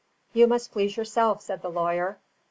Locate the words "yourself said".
0.97-1.61